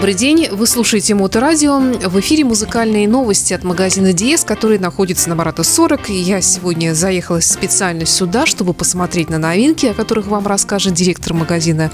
Добрый 0.00 0.14
день, 0.14 0.48
вы 0.50 0.66
слушаете 0.66 1.14
Моторадио. 1.14 1.78
В 1.78 2.18
эфире 2.20 2.42
музыкальные 2.44 3.06
новости 3.06 3.52
от 3.52 3.64
магазина 3.64 4.14
Диес, 4.14 4.44
который 4.44 4.78
находится 4.78 5.28
на 5.28 5.34
Марата 5.34 5.62
40. 5.62 6.08
И 6.08 6.14
я 6.14 6.40
сегодня 6.40 6.94
заехала 6.94 7.40
специально 7.40 8.06
сюда, 8.06 8.46
чтобы 8.46 8.72
посмотреть 8.72 9.28
на 9.28 9.36
новинки, 9.36 9.84
о 9.84 9.92
которых 9.92 10.26
вам 10.28 10.46
расскажет 10.46 10.94
директор 10.94 11.34
магазина 11.34 11.92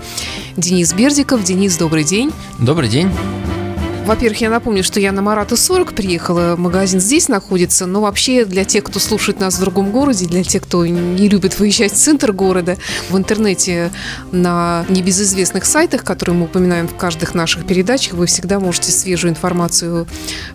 Денис 0.56 0.92
Бердиков. 0.92 1.42
Денис, 1.42 1.76
добрый 1.78 2.04
день. 2.04 2.32
Добрый 2.60 2.88
день. 2.88 3.10
Во-первых, 4.06 4.40
я 4.40 4.50
напомню, 4.50 4.84
что 4.84 5.00
я 5.00 5.10
на 5.10 5.20
Марата 5.20 5.56
40 5.56 5.92
приехала, 5.92 6.54
магазин 6.56 7.00
здесь 7.00 7.26
находится, 7.26 7.86
но 7.86 8.00
вообще 8.00 8.44
для 8.44 8.64
тех, 8.64 8.84
кто 8.84 9.00
слушает 9.00 9.40
нас 9.40 9.56
в 9.56 9.60
другом 9.60 9.90
городе, 9.90 10.26
для 10.26 10.44
тех, 10.44 10.62
кто 10.62 10.86
не 10.86 11.28
любит 11.28 11.58
выезжать 11.58 11.92
в 11.92 11.96
центр 11.96 12.30
города, 12.30 12.76
в 13.10 13.16
интернете 13.16 13.90
на 14.30 14.86
небезызвестных 14.88 15.64
сайтах, 15.64 16.04
которые 16.04 16.36
мы 16.36 16.44
упоминаем 16.44 16.86
в 16.86 16.94
каждых 16.94 17.34
наших 17.34 17.66
передачах, 17.66 18.12
вы 18.12 18.26
всегда 18.26 18.60
можете 18.60 18.92
свежую 18.92 19.32
информацию 19.32 20.06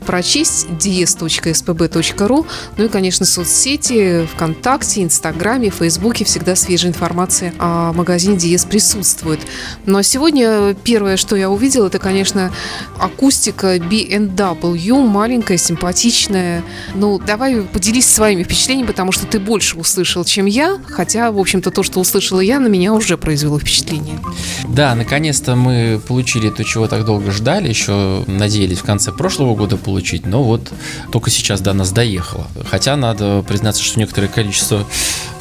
прочесть 0.05 0.67
ds.spb.ru, 0.69 2.45
ну 2.77 2.85
и, 2.85 2.87
конечно, 2.87 3.25
соцсети, 3.25 4.29
ВКонтакте, 4.33 5.03
Инстаграме, 5.03 5.71
Фейсбуке 5.71 6.23
всегда 6.23 6.55
свежая 6.55 6.91
информация 6.91 7.53
о 7.59 7.91
магазине 7.91 8.37
DS 8.37 8.65
присутствует. 8.69 9.41
Но 9.85 10.01
сегодня 10.03 10.73
первое, 10.73 11.17
что 11.17 11.35
я 11.35 11.49
увидела, 11.49 11.87
это, 11.87 11.99
конечно, 11.99 12.53
акустика 12.97 13.40
акустика 13.41 13.79
B&W, 13.79 15.07
маленькая, 15.07 15.57
симпатичная. 15.57 16.63
Ну, 16.93 17.19
давай 17.19 17.61
поделись 17.61 18.05
своими 18.07 18.43
впечатлениями, 18.43 18.87
потому 18.87 19.11
что 19.11 19.25
ты 19.25 19.39
больше 19.39 19.77
услышал, 19.77 20.23
чем 20.23 20.45
я, 20.45 20.77
хотя, 20.87 21.31
в 21.31 21.39
общем-то, 21.39 21.71
то, 21.71 21.81
что 21.81 21.99
услышала 21.99 22.39
я, 22.39 22.59
на 22.59 22.67
меня 22.67 22.93
уже 22.93 23.17
произвело 23.17 23.59
впечатление. 23.59 24.19
Да, 24.67 24.93
наконец-то 24.93 25.55
мы 25.55 25.99
получили 26.07 26.49
то, 26.51 26.63
чего 26.63 26.87
так 26.87 27.03
долго 27.03 27.31
ждали, 27.31 27.67
еще 27.67 28.23
надеялись 28.27 28.77
в 28.77 28.83
конце 28.83 29.11
прошлого 29.11 29.55
года 29.55 29.77
получить, 29.77 30.27
но 30.27 30.43
вот 30.43 30.71
только 31.11 31.31
сейчас 31.31 31.61
до 31.61 31.73
нас 31.73 31.91
доехало. 31.91 32.47
Хотя 32.69 32.95
надо 32.95 33.43
признаться, 33.47 33.81
что 33.81 33.99
некоторое 33.99 34.27
количество 34.27 34.85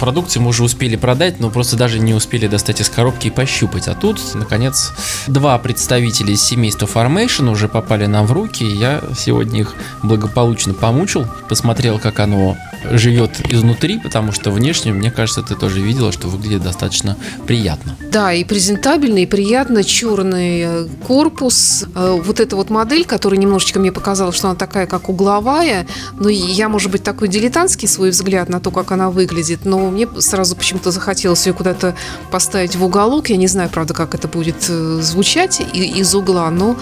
продукции 0.01 0.41
мы 0.41 0.49
уже 0.49 0.65
успели 0.65 0.97
продать, 0.97 1.39
но 1.39 1.51
просто 1.51 1.77
даже 1.77 2.01
не 2.01 2.15
успели 2.15 2.49
достать 2.49 2.81
из 2.81 2.89
коробки 2.89 3.29
и 3.29 3.31
пощупать. 3.31 3.87
А 3.87 3.95
тут, 3.95 4.19
наконец, 4.35 4.93
два 5.29 5.57
представителя 5.59 6.33
из 6.33 6.43
семейства 6.43 6.87
Formation 6.87 7.51
уже 7.51 7.69
попали 7.69 8.07
нам 8.07 8.27
в 8.27 8.33
руки. 8.33 8.65
Я 8.65 9.03
сегодня 9.17 9.61
их 9.61 9.75
благополучно 10.03 10.75
помучил, 10.75 11.27
посмотрел, 11.49 11.99
как 11.99 12.19
оно 12.19 12.57
живет 12.91 13.41
изнутри, 13.53 13.99
потому 13.99 14.33
что 14.33 14.51
внешне, 14.51 14.93
мне 14.93 15.11
кажется, 15.11 15.43
ты 15.43 15.55
тоже 15.55 15.81
видела, 15.81 16.13
что 16.13 16.29
выглядит 16.29 16.63
достаточно 16.63 17.17
приятно. 17.47 17.97
Да, 18.11 18.33
и 18.33 18.45
презентабельно, 18.45 19.19
и 19.19 19.27
приятно. 19.27 19.85
Черный 19.85 20.61
э, 20.61 20.89
корпус. 21.07 21.85
Э, 21.95 22.19
вот 22.23 22.41
эта 22.41 22.57
вот 22.57 22.71
модель, 22.71 23.05
которая 23.05 23.39
немножечко 23.39 23.79
мне 23.79 23.93
показалась, 23.93 24.37
что 24.37 24.49
она 24.49 24.57
такая, 24.57 24.87
как 24.87 25.09
угловая. 25.09 25.87
Но 26.19 26.29
я, 26.29 26.69
может 26.69 26.91
быть, 26.91 27.03
такой 27.03 27.29
дилетантский 27.29 27.87
свой 27.87 28.11
взгляд 28.11 28.49
на 28.49 28.61
то, 28.61 28.71
как 28.71 28.93
она 28.93 29.11
выглядит. 29.11 29.65
Но 29.65 29.90
мне 29.91 30.09
сразу 30.19 30.57
почему-то 30.57 30.91
захотелось 30.91 31.47
ее 31.47 31.53
куда-то 31.53 31.95
поставить 32.31 32.77
в 32.77 32.85
уголок. 32.85 33.31
Я 33.31 33.37
не 33.37 33.47
знаю, 33.47 33.71
правда, 33.71 33.95
как 33.95 34.15
это 34.15 34.29
будет 34.29 34.67
э, 34.69 35.01
звучать 35.03 35.61
из 35.73 36.15
угла, 36.15 36.51
но 36.51 36.77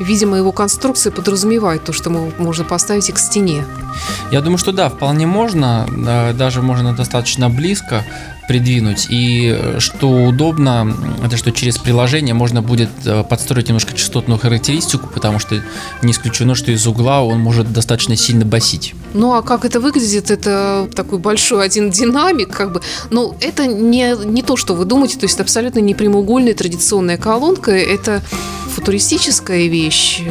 видимо, 0.00 0.36
его 0.36 0.52
конструкция 0.52 1.12
подразумевает 1.12 1.84
то, 1.84 1.92
что 1.92 2.10
можно 2.10 2.64
поставить 2.64 3.08
их 3.08 3.16
к 3.16 3.18
стене. 3.18 3.64
Я 4.30 4.40
думаю, 4.40 4.58
что 4.58 4.72
да, 4.72 4.88
вполне 4.88 5.26
можно, 5.26 5.86
даже 6.36 6.62
можно 6.62 6.94
достаточно 6.94 7.50
близко 7.50 8.04
придвинуть. 8.48 9.06
И 9.08 9.56
э, 9.56 9.78
что 9.78 10.08
удобно, 10.08 10.94
это 11.24 11.36
что 11.36 11.52
через 11.52 11.78
приложение 11.78 12.34
можно 12.34 12.60
будет 12.60 12.90
э, 13.04 13.24
подстроить 13.24 13.68
немножко 13.68 13.94
частотную 13.94 14.38
характеристику, 14.38 15.08
потому 15.08 15.38
что 15.38 15.62
не 16.02 16.12
исключено, 16.12 16.54
что 16.54 16.72
из 16.72 16.86
угла 16.86 17.22
он 17.22 17.38
может 17.40 17.72
достаточно 17.72 18.16
сильно 18.16 18.44
басить. 18.44 18.94
Ну 19.14 19.34
а 19.34 19.42
как 19.42 19.64
это 19.64 19.80
выглядит? 19.80 20.30
Это 20.30 20.88
такой 20.94 21.18
большой 21.18 21.64
один 21.64 21.90
динамик, 21.90 22.51
как 22.52 22.72
бы. 22.72 22.82
Но 23.10 23.34
это 23.40 23.66
не, 23.66 24.14
не 24.24 24.42
то, 24.42 24.56
что 24.56 24.74
вы 24.74 24.84
думаете, 24.84 25.18
то 25.18 25.24
есть 25.24 25.40
абсолютно 25.40 25.80
не 25.80 25.94
прямоугольная 25.94 26.54
традиционная 26.54 27.16
колонка, 27.16 27.72
это 27.72 28.22
футуристическая 28.74 29.66
вещь, 29.66 30.22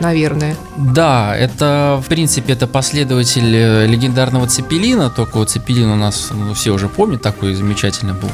наверное. 0.00 0.56
Да, 0.76 1.36
это, 1.36 2.02
в 2.04 2.08
принципе, 2.08 2.54
это 2.54 2.66
последователь 2.66 3.54
э, 3.54 3.86
легендарного 3.86 4.46
Цепелина, 4.46 5.10
только 5.10 5.36
вот 5.36 5.50
Цепелин 5.50 5.90
у 5.90 5.96
нас, 5.96 6.28
ну, 6.30 6.54
все 6.54 6.72
уже 6.72 6.88
помнят, 6.88 7.22
такой 7.22 7.54
замечательный 7.54 8.14
был 8.14 8.30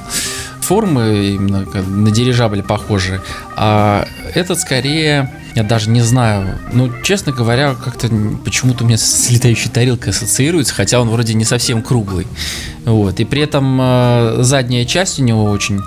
формы, 0.66 1.34
именно 1.34 1.64
на 1.64 2.10
дирижабль 2.10 2.62
похожие. 2.62 3.20
А 3.56 4.06
этот 4.34 4.58
скорее, 4.58 5.32
я 5.54 5.62
даже 5.62 5.88
не 5.90 6.02
знаю, 6.02 6.58
ну, 6.72 6.90
честно 7.02 7.32
говоря, 7.32 7.74
как-то 7.74 8.08
почему-то 8.44 8.84
у 8.84 8.86
меня 8.86 8.98
с 8.98 9.30
летающей 9.30 9.70
тарелкой 9.70 10.12
ассоциируется, 10.12 10.74
хотя 10.74 11.00
он 11.00 11.08
вроде 11.08 11.34
не 11.34 11.44
совсем 11.44 11.82
круглый. 11.82 12.26
Вот. 12.84 13.20
И 13.20 13.24
при 13.24 13.42
этом 13.42 13.78
э, 13.80 14.36
задняя 14.40 14.84
часть 14.84 15.20
у 15.20 15.22
него 15.22 15.44
очень 15.44 15.80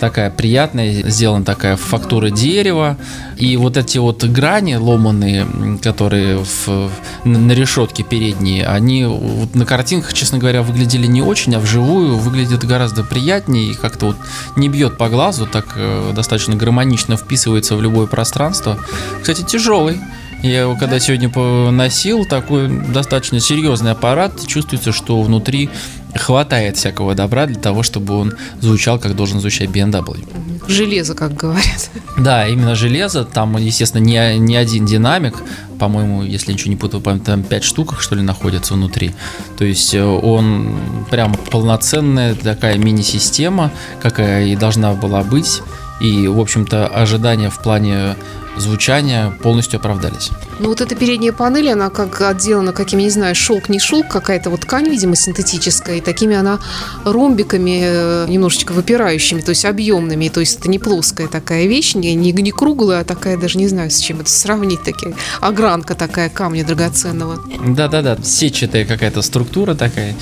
такая 0.00 0.30
приятная, 0.30 1.10
сделана 1.10 1.44
такая 1.44 1.76
фактура 1.76 2.30
дерева. 2.30 2.96
И 3.36 3.56
вот 3.56 3.76
эти 3.76 3.98
вот 3.98 4.24
грани 4.24 4.74
ломанные, 4.74 5.46
которые 5.82 6.38
в, 6.38 6.90
на 7.24 7.52
решетке 7.52 8.02
передние, 8.02 8.66
они 8.66 9.04
вот 9.04 9.54
на 9.54 9.66
картинках, 9.66 10.14
честно 10.14 10.38
говоря, 10.38 10.62
выглядели 10.62 11.06
не 11.06 11.22
очень, 11.22 11.54
а 11.54 11.58
вживую 11.58 12.16
выглядят 12.16 12.64
гораздо 12.64 13.04
приятнее 13.04 13.72
и 13.72 13.74
как-то 13.74 14.06
вот 14.06 14.16
не 14.56 14.68
бьет 14.68 14.96
по 14.96 15.08
глазу, 15.08 15.46
так 15.46 15.74
э, 15.76 16.12
достаточно 16.14 16.56
гармонично 16.56 17.16
вписывается 17.16 17.76
в 17.76 17.82
любое 17.82 18.06
пространство. 18.06 18.78
Кстати, 19.20 19.42
тяжелый. 19.42 20.00
Я 20.42 20.60
его 20.60 20.76
когда 20.76 21.00
сегодня 21.00 21.28
поносил, 21.28 22.24
такой 22.24 22.68
достаточно 22.68 23.40
серьезный 23.40 23.92
аппарат, 23.92 24.46
чувствуется, 24.46 24.92
что 24.92 25.20
внутри 25.22 25.70
хватает 26.16 26.76
всякого 26.76 27.14
добра 27.14 27.46
для 27.46 27.60
того, 27.60 27.82
чтобы 27.82 28.14
он 28.14 28.34
звучал, 28.60 28.98
как 28.98 29.16
должен 29.16 29.40
звучать 29.40 29.70
BMW. 29.70 30.24
Железо, 30.68 31.14
как 31.14 31.34
говорят. 31.34 31.90
Да, 32.18 32.46
именно 32.48 32.74
железо. 32.74 33.24
Там, 33.24 33.56
естественно, 33.56 34.02
не, 34.02 34.38
не 34.38 34.56
один 34.56 34.86
динамик. 34.86 35.36
По-моему, 35.78 36.22
если 36.22 36.52
ничего 36.52 36.70
не 36.70 36.76
путаю, 36.76 37.02
там 37.20 37.42
5 37.42 37.64
штук, 37.64 37.96
что 38.00 38.14
ли, 38.14 38.22
находится 38.22 38.74
внутри. 38.74 39.14
То 39.58 39.64
есть 39.64 39.94
э, 39.94 40.02
он 40.02 40.76
прям 41.10 41.34
полноценная 41.50 42.34
такая 42.34 42.78
мини-система, 42.78 43.70
какая 44.02 44.46
и 44.46 44.56
должна 44.56 44.94
была 44.94 45.22
быть. 45.22 45.62
И, 46.00 46.26
в 46.28 46.40
общем-то, 46.40 46.88
ожидания 46.88 47.50
в 47.50 47.62
плане 47.62 48.16
звучания 48.56 49.30
полностью 49.42 49.78
оправдались. 49.78 50.30
Ну 50.58 50.68
вот 50.68 50.80
эта 50.80 50.94
передняя 50.94 51.32
панель, 51.32 51.70
она 51.70 51.90
как 51.90 52.20
отделана 52.22 52.72
какими, 52.72 53.02
не 53.02 53.10
знаю, 53.10 53.34
шелк, 53.34 53.68
не 53.68 53.78
шелк, 53.78 54.08
какая-то 54.08 54.50
вот 54.50 54.60
ткань, 54.60 54.88
видимо, 54.88 55.14
синтетическая, 55.16 55.96
и 55.96 56.00
такими 56.00 56.34
она 56.34 56.58
ромбиками 57.04 57.80
э, 57.82 58.26
немножечко 58.28 58.72
выпирающими, 58.72 59.40
то 59.42 59.50
есть 59.50 59.64
объемными, 59.64 60.28
то 60.28 60.40
есть 60.40 60.60
это 60.60 60.70
не 60.70 60.78
плоская 60.78 61.28
такая 61.28 61.66
вещь, 61.66 61.94
не, 61.94 62.14
не, 62.14 62.32
не 62.32 62.50
круглая, 62.52 63.00
а 63.00 63.04
такая, 63.04 63.36
даже 63.36 63.58
не 63.58 63.68
знаю, 63.68 63.90
с 63.90 63.98
чем 63.98 64.20
это 64.20 64.30
сравнить, 64.30 64.82
такие, 64.82 65.14
огранка 65.40 65.94
такая 65.94 66.30
камня 66.30 66.64
драгоценного. 66.64 67.38
Да-да-да, 67.66 68.16
сетчатая 68.24 68.86
какая-то 68.86 69.20
структура 69.20 69.74
такая, 69.74 70.16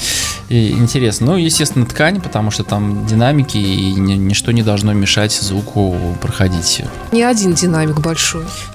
и 0.48 0.70
интересно. 0.70 1.26
Ну, 1.26 1.36
естественно, 1.36 1.86
ткань, 1.86 2.20
потому 2.20 2.50
что 2.50 2.64
там 2.64 3.06
динамики, 3.06 3.56
и 3.56 3.92
ничто 3.92 4.50
не 4.52 4.62
должно 4.62 4.92
мешать 4.92 5.32
звуку 5.32 5.96
проходить. 6.20 6.82
Не 7.12 7.22
один 7.22 7.54
динамик 7.54 8.00
большой. 8.00 8.23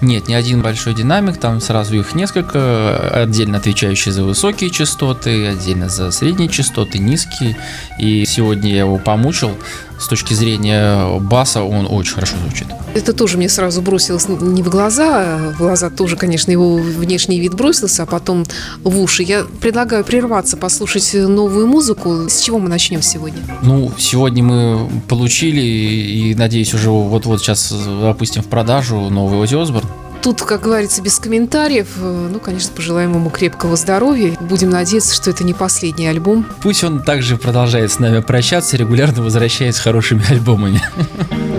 Нет, 0.02 0.28
не 0.28 0.36
один 0.36 0.62
большой 0.62 0.94
динамик, 0.94 1.38
там 1.38 1.60
сразу 1.60 1.96
их 1.96 2.14
несколько, 2.14 2.98
отдельно 3.12 3.58
отвечающие 3.58 4.14
за 4.14 4.24
высокие 4.24 4.70
частоты, 4.70 5.48
отдельно 5.48 5.90
за 5.90 6.12
средние 6.12 6.50
частоты, 6.50 7.00
низкие. 7.00 7.58
И 7.98 8.26
сегодня 8.26 8.72
я 8.72 8.80
его 8.80 8.98
помучил. 8.98 9.58
С 10.00 10.08
точки 10.08 10.34
зрения 10.34 11.19
баса 11.19 11.62
он 11.63 11.86
очень 11.90 12.13
хорошо 12.13 12.36
звучит. 12.38 12.68
Это 12.94 13.13
тоже 13.13 13.38
мне 13.38 13.50
сразу 13.50 13.81
бросилось 13.81 14.28
не 14.28 14.63
в 14.63 14.69
глаза, 14.69 15.51
в 15.56 15.57
глаза 15.57 15.90
тоже, 15.90 16.16
конечно, 16.16 16.51
его 16.51 16.78
внешний 16.78 17.40
вид 17.40 17.54
бросился, 17.54 18.04
а 18.04 18.06
потом 18.06 18.46
в 18.84 19.00
уши. 19.00 19.24
Я 19.24 19.44
предлагаю 19.62 20.04
прерваться, 20.04 20.57
послушать 20.57 21.13
новую 21.13 21.68
музыку. 21.68 22.30
С 22.30 22.40
чего 22.42 22.60
мы 22.60 22.69
начнем 22.69 23.01
сегодня? 23.01 23.40
Ну, 23.62 23.92
сегодня 23.98 24.44
мы 24.44 24.90
получили 25.07 25.62
и, 25.62 26.36
надеюсь, 26.36 26.74
уже 26.74 26.90
вот-вот 26.90 27.42
сейчас 27.42 27.74
опустим 28.04 28.42
в 28.42 28.48
продажу 28.48 29.10
новый 29.10 29.40
Ози 29.40 29.56
Осборн. 29.56 29.88
Тут, 30.21 30.42
как 30.42 30.62
говорится, 30.62 31.01
без 31.01 31.18
комментариев. 31.19 31.88
Э, 31.98 32.30
ну, 32.31 32.39
конечно, 32.39 32.71
пожелаем 32.75 33.13
ему 33.13 33.30
крепкого 33.30 33.75
здоровья. 33.75 34.36
Будем 34.42 34.69
надеяться, 34.69 35.16
что 35.16 35.30
это 35.30 35.44
не 35.44 35.54
последний 35.54 36.07
альбом. 36.07 36.45
Пусть 36.62 36.83
он 36.83 37.01
также 37.04 37.38
продолжает 37.38 37.92
с 37.92 38.00
нами 38.00 38.19
прощаться, 38.19 38.77
регулярно 38.77 39.24
возвращаясь 39.24 39.75
с 39.75 39.80
хорошими 39.80 40.24
альбомами. 40.30 40.81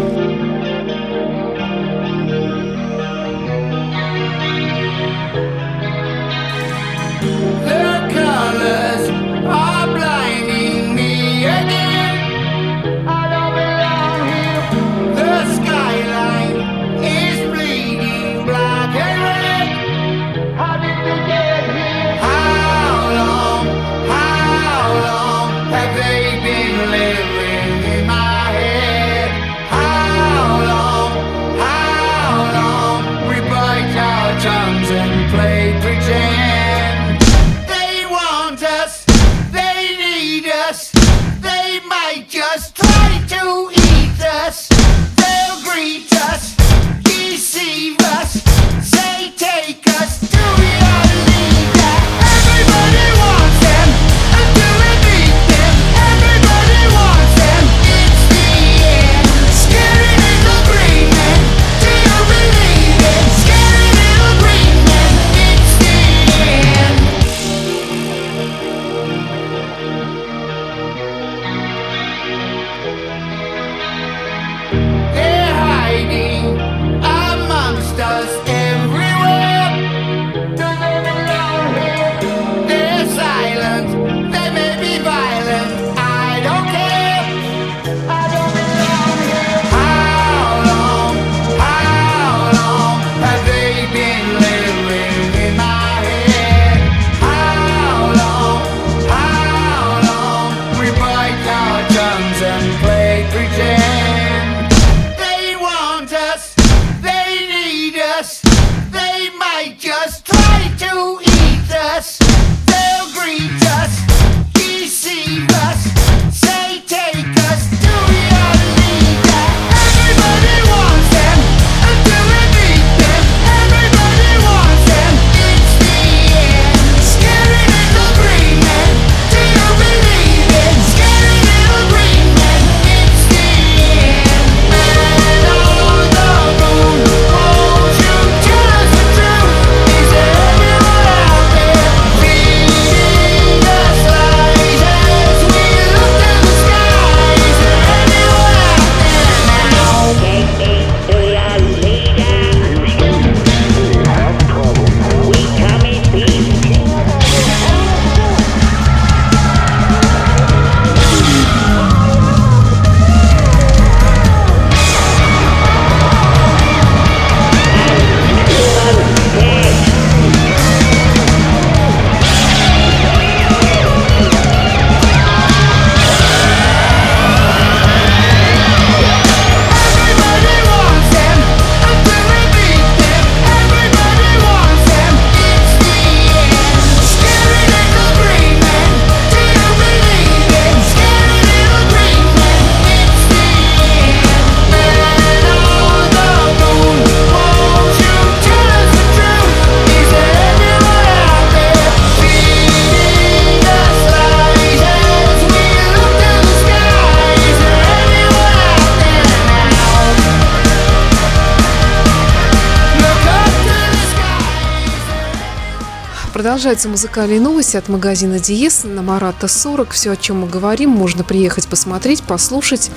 Продолжаются 216.50 216.88
музыкальные 216.88 217.40
новости 217.40 217.76
от 217.76 217.88
магазина 217.88 218.40
Диес 218.40 218.82
на 218.82 219.02
Марата 219.02 219.46
40. 219.46 219.90
Все, 219.92 220.10
о 220.10 220.16
чем 220.16 220.40
мы 220.40 220.48
говорим, 220.48 220.90
можно 220.90 221.22
приехать 221.22 221.68
посмотреть, 221.68 222.24
послушать. 222.24 222.90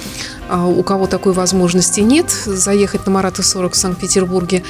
А 0.49 0.65
у 0.65 0.81
кого 0.81 1.05
такой 1.05 1.33
возможности 1.33 1.99
нет, 1.99 2.31
заехать 2.31 3.05
на 3.05 3.11
Марата 3.11 3.43
40 3.43 3.73
в 3.73 3.75
Санкт-Петербурге 3.75 4.63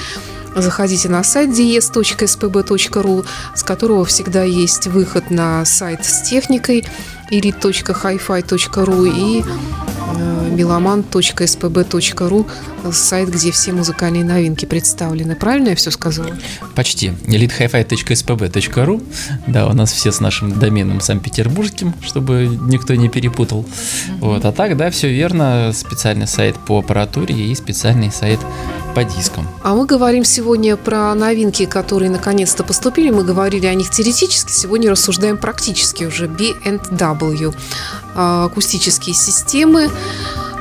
заходите 0.53 1.07
на 1.07 1.23
сайт 1.23 1.51
dies.spb.ru, 1.51 3.25
с 3.55 3.63
которого 3.63 4.03
всегда 4.03 4.43
есть 4.43 4.87
выход 4.87 5.31
на 5.31 5.63
сайт 5.63 6.03
с 6.03 6.21
техникой 6.23 6.85
irit.hifi.ru 7.31 9.07
и 9.07 9.45
meloman.spb.ru 10.57 12.49
сайт, 12.91 13.29
где 13.29 13.51
все 13.51 13.71
музыкальные 13.71 14.23
новинки 14.23 14.65
представлены. 14.65 15.35
Правильно 15.35 15.69
я 15.69 15.75
все 15.75 15.91
сказала? 15.91 16.35
Почти. 16.75 17.09
elitehifi.spb.ru 17.25 19.03
Да, 19.47 19.67
у 19.67 19.73
нас 19.73 19.91
все 19.91 20.11
с 20.11 20.19
нашим 20.19 20.59
доменом 20.59 21.01
санкт-петербургским, 21.01 21.93
чтобы 22.01 22.59
никто 22.61 22.95
не 22.95 23.09
перепутал. 23.09 23.61
Mm-hmm. 23.61 24.19
Вот. 24.19 24.45
А 24.45 24.51
так, 24.51 24.77
да, 24.77 24.89
все 24.89 25.09
верно. 25.09 25.71
Специальный 25.73 26.27
сайт 26.27 26.55
по 26.57 26.79
аппаратуре 26.79 27.35
и 27.35 27.55
специальный 27.55 28.11
сайт 28.11 28.39
по 28.93 29.03
дискам. 29.03 29.47
А 29.63 29.73
мы 29.73 29.85
говорим 29.85 30.23
сегодня 30.23 30.77
про 30.77 31.13
новинки, 31.15 31.65
которые 31.65 32.11
наконец-то 32.11 32.63
поступили. 32.63 33.09
Мы 33.09 33.23
говорили 33.23 33.65
о 33.65 33.73
них 33.73 33.89
теоретически, 33.89 34.51
сегодня 34.51 34.91
рассуждаем 34.91 35.37
практически 35.37 36.03
уже. 36.03 36.27
B&W. 36.27 37.53
А, 38.15 38.45
акустические 38.45 39.15
системы. 39.15 39.89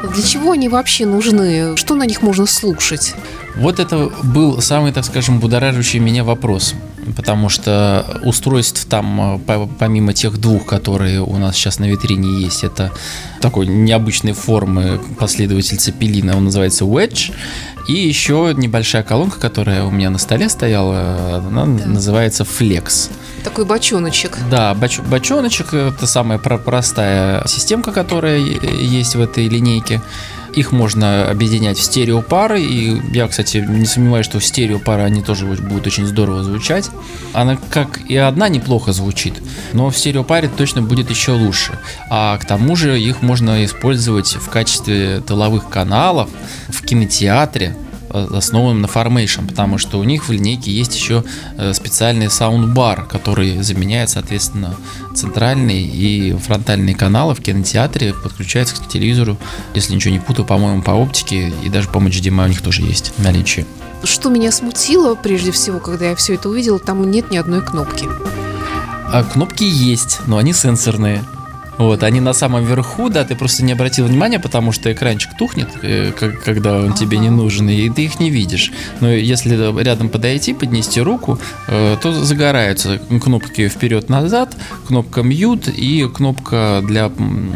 Для 0.02 0.22
чего 0.22 0.52
они 0.52 0.68
вообще 0.68 1.06
нужны? 1.06 1.76
Что 1.76 1.94
на 1.94 2.04
них 2.04 2.22
можно 2.22 2.46
слушать? 2.46 3.14
Вот 3.56 3.78
это 3.78 4.10
был 4.22 4.60
самый, 4.60 4.92
так 4.92 5.04
скажем, 5.04 5.38
будоражащий 5.38 6.00
меня 6.00 6.24
вопрос. 6.24 6.74
Потому 7.16 7.48
что 7.48 8.20
устройств 8.24 8.86
там, 8.86 9.40
э, 9.46 9.68
помимо 9.78 10.12
тех 10.12 10.38
двух, 10.38 10.66
которые 10.66 11.20
у 11.20 11.36
нас 11.36 11.56
сейчас 11.56 11.78
на 11.78 11.86
витрине 11.86 12.40
есть, 12.40 12.64
это 12.64 12.92
такой 13.42 13.66
необычной 13.66 14.32
формы 14.32 15.00
последователь 15.18 15.76
Цепелина, 15.76 16.36
он 16.36 16.44
называется 16.44 16.84
Wedge. 16.84 17.34
И 17.88 17.94
еще 17.94 18.54
небольшая 18.56 19.02
колонка, 19.02 19.40
которая 19.40 19.84
у 19.84 19.90
меня 19.90 20.08
на 20.08 20.18
столе 20.18 20.48
стояла, 20.48 21.42
она 21.44 21.66
да. 21.66 21.86
называется 21.86 22.44
Flex. 22.44 23.10
Такой 23.42 23.64
бочоночек. 23.64 24.38
Да, 24.50 24.72
боч, 24.74 25.00
бочоночек 25.00 25.74
это 25.74 26.06
самая 26.06 26.38
простая 26.38 27.44
системка, 27.48 27.90
которая 27.90 28.38
есть 28.38 29.16
в 29.16 29.20
этой 29.20 29.48
линейке. 29.48 30.00
Их 30.54 30.70
можно 30.70 31.30
объединять 31.30 31.78
в 31.78 31.82
стереопары, 31.82 32.60
и 32.60 33.00
я, 33.12 33.26
кстати, 33.26 33.64
не 33.66 33.86
сомневаюсь, 33.86 34.26
что 34.26 34.38
в 34.38 34.44
стереопары 34.44 35.02
они 35.02 35.22
тоже 35.22 35.46
будут 35.46 35.86
очень 35.86 36.06
здорово 36.06 36.44
звучать. 36.44 36.90
Она 37.32 37.56
как 37.70 38.00
и 38.08 38.16
одна 38.16 38.48
неплохо 38.48 38.92
звучит, 38.92 39.34
но 39.72 39.90
в 39.90 39.96
стереопаре 39.96 40.48
точно 40.48 40.82
будет 40.82 41.10
еще 41.10 41.32
лучше. 41.32 41.78
А 42.10 42.36
к 42.38 42.46
тому 42.46 42.76
же 42.76 43.00
их 43.00 43.22
можно 43.22 43.64
использовать 43.64 44.34
в 44.34 44.48
качестве 44.48 45.20
тыловых 45.20 45.68
каналов 45.68 46.28
в 46.68 46.82
кинотеатре, 46.82 47.76
основанным 48.12 48.82
на 48.82 48.86
Formation, 48.86 49.48
потому 49.48 49.78
что 49.78 49.98
у 49.98 50.04
них 50.04 50.28
в 50.28 50.32
линейке 50.32 50.70
есть 50.70 50.94
еще 50.94 51.24
э, 51.56 51.72
специальный 51.72 52.30
саундбар, 52.30 53.06
который 53.06 53.62
заменяет, 53.62 54.10
соответственно, 54.10 54.76
центральный 55.14 55.82
и 55.82 56.34
фронтальные 56.34 56.94
каналы 56.94 57.34
в 57.34 57.40
кинотеатре, 57.40 58.14
подключается 58.14 58.76
к 58.76 58.88
телевизору, 58.88 59.38
если 59.74 59.94
ничего 59.94 60.12
не 60.12 60.20
путаю, 60.20 60.46
по-моему, 60.46 60.82
по 60.82 60.90
оптике 60.90 61.52
и 61.62 61.68
даже 61.68 61.88
по 61.88 61.98
HDMI 61.98 62.44
у 62.44 62.48
них 62.48 62.62
тоже 62.62 62.82
есть 62.82 63.12
наличие. 63.18 63.66
Что 64.04 64.30
меня 64.30 64.50
смутило, 64.50 65.14
прежде 65.14 65.52
всего, 65.52 65.78
когда 65.78 66.10
я 66.10 66.16
все 66.16 66.34
это 66.34 66.48
увидела, 66.48 66.78
там 66.78 67.08
нет 67.10 67.30
ни 67.30 67.36
одной 67.36 67.62
кнопки. 67.64 68.08
А 69.12 69.24
кнопки 69.24 69.64
есть, 69.64 70.20
но 70.26 70.38
они 70.38 70.54
сенсорные. 70.54 71.22
Вот, 71.76 72.02
они 72.02 72.20
на 72.20 72.32
самом 72.32 72.64
верху, 72.64 73.10
да, 73.10 73.24
ты 73.24 73.34
просто 73.34 73.62
не 73.62 73.72
обратил 73.72 74.06
внимания, 74.06 74.38
потому 74.38 74.72
что 74.72 74.90
экранчик 74.90 75.36
тухнет, 75.36 75.68
э, 75.82 76.12
когда 76.12 76.78
он 76.78 76.94
тебе 76.94 77.18
не 77.18 77.28
нужен, 77.28 77.68
и 77.68 77.90
ты 77.90 78.04
их 78.04 78.20
не 78.20 78.30
видишь. 78.30 78.72
Но 79.00 79.10
если 79.10 79.82
рядом 79.82 80.08
подойти, 80.08 80.54
поднести 80.54 81.02
руку, 81.02 81.38
э, 81.68 81.96
то 82.00 82.24
загораются 82.24 82.98
кнопки 83.22 83.68
вперед-назад, 83.68 84.56
кнопка 84.86 85.20
mute 85.20 85.70
и 85.70 86.08
кнопка 86.08 86.82
для 86.82 87.10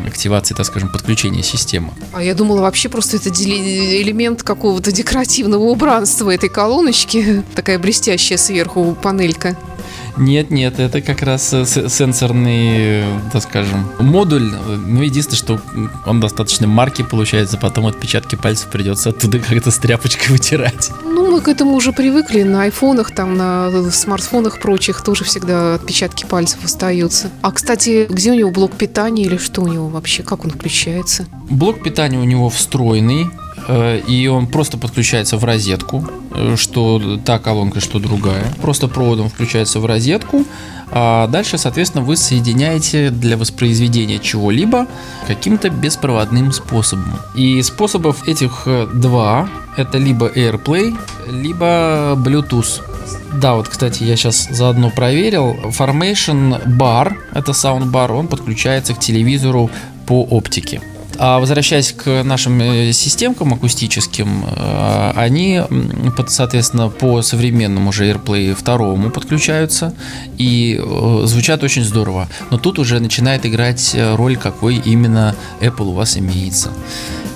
активации, 0.06 0.54
так 0.54 0.66
скажем, 0.66 0.90
подключения 0.90 1.42
системы. 1.42 1.90
А 2.12 2.22
я 2.22 2.34
думала, 2.34 2.60
вообще 2.60 2.90
просто 2.90 3.16
это 3.16 3.30
элемент 3.30 4.42
какого-то 4.42 4.92
декоративного 4.92 5.62
убранства 5.62 6.30
этой 6.34 6.50
колоночки, 6.50 7.44
такая 7.54 7.78
блестящая 7.78 8.38
сверху 8.38 8.96
панелька. 9.00 9.56
Нет, 10.16 10.50
нет, 10.50 10.78
это 10.78 11.02
как 11.02 11.22
раз 11.22 11.52
э, 11.52 11.64
сенсорный, 11.66 13.04
так 13.32 13.42
скажем, 13.42 13.86
модуль. 14.00 14.50
Ну, 14.86 15.02
единственное, 15.02 15.38
что 15.38 15.60
он 16.06 16.20
достаточно 16.20 16.66
марки 16.66 17.02
получается, 17.02 17.58
потом 17.58 17.86
отпечатки 17.86 18.34
пальцев 18.36 18.70
придется 18.70 19.10
оттуда 19.10 19.38
как-то 19.38 19.70
с 19.70 19.78
тряпочкой 19.78 20.28
вытирать. 20.28 20.90
Ну, 21.04 21.30
мы 21.30 21.40
к 21.40 21.48
этому 21.48 21.74
уже 21.74 21.92
привыкли. 21.92 22.42
На 22.42 22.62
айфонах, 22.62 23.14
там, 23.14 23.36
на 23.36 23.90
смартфонах 23.90 24.60
прочих 24.60 25.02
тоже 25.02 25.24
всегда 25.24 25.74
отпечатки 25.74 26.24
пальцев 26.24 26.64
остаются. 26.64 27.30
А, 27.42 27.52
кстати, 27.52 28.06
где 28.08 28.30
у 28.30 28.34
него 28.34 28.50
блок 28.50 28.72
питания 28.72 29.24
или 29.24 29.36
что 29.36 29.62
у 29.62 29.68
него 29.68 29.88
вообще? 29.88 30.22
Как 30.22 30.44
он 30.44 30.50
включается? 30.50 31.26
Блок 31.50 31.82
питания 31.82 32.18
у 32.18 32.24
него 32.24 32.48
встроенный. 32.48 33.26
Э, 33.68 34.00
и 34.06 34.26
он 34.28 34.46
просто 34.46 34.78
подключается 34.78 35.36
в 35.36 35.44
розетку, 35.44 36.04
э, 36.34 36.56
что 36.56 37.18
та 37.24 37.38
колонка, 37.38 37.80
что 37.80 37.98
другая. 37.98 38.44
Просто 38.62 38.88
проводом 38.88 39.28
включается 39.28 39.80
в 39.80 39.86
розетку, 39.86 40.44
а 40.90 41.26
дальше, 41.26 41.58
соответственно, 41.58 42.04
вы 42.04 42.16
соединяете 42.16 43.10
для 43.10 43.36
воспроизведения 43.36 44.18
чего-либо 44.18 44.86
каким-то 45.26 45.68
беспроводным 45.70 46.52
способом. 46.52 47.18
И 47.34 47.62
способов 47.62 48.28
этих 48.28 48.62
э, 48.66 48.86
два. 48.94 49.48
Это 49.76 49.98
либо 49.98 50.28
AirPlay, 50.28 50.96
либо 51.30 52.14
Bluetooth. 52.16 52.80
Да, 53.34 53.54
вот, 53.54 53.68
кстати, 53.68 54.04
я 54.04 54.16
сейчас 54.16 54.48
заодно 54.50 54.90
проверил. 54.90 55.54
Formation 55.64 56.64
Bar, 56.78 57.14
это 57.34 57.52
саундбар, 57.52 58.12
он 58.12 58.28
подключается 58.28 58.94
к 58.94 59.00
телевизору 59.00 59.70
по 60.06 60.22
оптике. 60.22 60.80
А 61.18 61.38
возвращаясь 61.38 61.92
к 61.92 62.22
нашим 62.22 62.60
э, 62.60 62.92
системкам 62.92 63.54
акустическим, 63.54 64.44
э, 64.44 65.12
они, 65.14 65.62
соответственно, 66.28 66.88
по 66.88 67.22
современному 67.22 67.90
уже 67.90 68.10
AirPlay 68.10 68.54
второму 68.54 69.10
подключаются 69.10 69.94
и 70.38 70.78
э, 70.78 71.22
звучат 71.24 71.62
очень 71.62 71.84
здорово. 71.84 72.28
Но 72.50 72.58
тут 72.58 72.78
уже 72.78 73.00
начинает 73.00 73.46
играть 73.46 73.96
роль, 74.14 74.36
какой 74.36 74.76
именно 74.76 75.34
Apple 75.60 75.86
у 75.86 75.92
вас 75.92 76.16
имеется. 76.16 76.70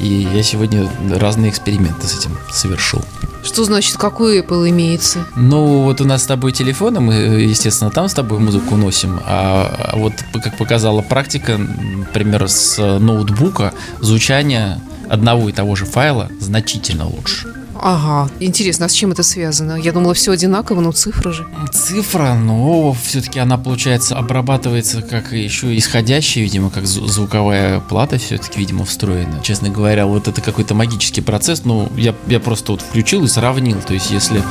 И 0.01 0.29
я 0.35 0.43
сегодня 0.43 0.89
разные 1.15 1.51
эксперименты 1.51 2.07
с 2.07 2.19
этим 2.19 2.37
совершил. 2.51 3.03
Что 3.43 3.65
значит, 3.65 3.97
какой 3.97 4.41
Apple 4.41 4.69
имеется? 4.71 5.27
Ну, 5.37 5.83
вот 5.83 6.01
у 6.01 6.05
нас 6.05 6.23
с 6.23 6.27
тобой 6.27 6.53
телефоны, 6.53 7.01
мы, 7.01 7.15
естественно, 7.15 7.91
там 7.91 8.09
с 8.09 8.15
тобой 8.15 8.39
музыку 8.39 8.77
носим, 8.77 9.21
а 9.25 9.93
вот, 9.95 10.13
как 10.33 10.57
показала 10.57 11.03
практика, 11.03 11.57
например, 11.59 12.49
с 12.49 12.79
ноутбука, 12.79 13.73
звучание 14.01 14.81
одного 15.09 15.49
и 15.49 15.53
того 15.53 15.75
же 15.75 15.87
файла 15.87 16.29
значительно 16.39 17.07
лучше. 17.07 17.60
Ага, 17.83 18.31
интересно, 18.41 18.87
а 18.87 18.89
с 18.91 18.93
чем 18.93 19.13
это 19.13 19.23
связано? 19.23 19.73
Я 19.77 19.93
думала, 19.93 20.13
все 20.13 20.33
одинаково, 20.33 20.83
но 20.83 20.93
цифры 20.93 21.33
же. 21.33 21.47
Цифра, 21.73 22.35
но 22.35 22.93
все-таки 22.93 23.39
она, 23.39 23.57
получается, 23.57 24.19
обрабатывается 24.19 25.01
как 25.01 25.33
еще 25.33 25.75
исходящая, 25.77 26.45
видимо, 26.45 26.69
как 26.69 26.87
звуковая 26.87 27.81
плата 27.81 28.19
все-таки, 28.19 28.59
видимо, 28.59 28.85
встроена. 28.85 29.41
Честно 29.43 29.71
говоря, 29.71 30.05
вот 30.05 30.29
это 30.29 30.43
какой-то 30.43 30.75
магический 30.75 31.23
процесс, 31.23 31.65
ну, 31.65 31.91
я, 31.97 32.15
я 32.27 32.39
просто 32.39 32.73
вот 32.73 32.83
включил 32.83 33.25
и 33.25 33.29
сравнил. 33.29 33.79
То 33.81 33.95
есть, 33.95 34.11
если 34.11 34.43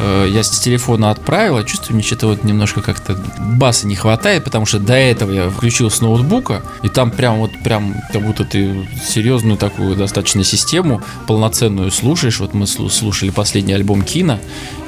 э, 0.00 0.28
я 0.30 0.42
с 0.42 0.50
телефона 0.60 1.10
отправил, 1.10 1.58
я 1.58 1.64
чувствую, 1.64 1.94
мне 1.94 2.04
что-то 2.04 2.26
вот 2.26 2.44
немножко 2.44 2.82
как-то 2.82 3.16
баса 3.38 3.86
не 3.86 3.96
хватает, 3.96 4.44
потому 4.44 4.66
что 4.66 4.78
до 4.78 4.94
этого 4.94 5.32
я 5.32 5.48
включил 5.48 5.90
с 5.90 6.02
ноутбука, 6.02 6.62
и 6.82 6.90
там 6.90 7.10
прям 7.10 7.38
вот 7.38 7.50
прям 7.62 7.94
как 8.12 8.22
будто 8.22 8.44
ты 8.44 8.86
серьезную 9.08 9.56
такую 9.56 9.96
достаточно 9.96 10.44
систему 10.44 11.00
полноценную 11.26 11.90
слушаешь. 11.90 12.40
Вот 12.40 12.52
мы 12.52 12.66
слушали 12.88 13.30
последний 13.30 13.74
альбом 13.74 14.02
Кина, 14.02 14.40